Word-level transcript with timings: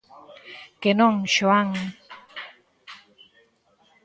Que 0.81 0.91
non, 0.99 1.15
Xoán. 1.35 1.69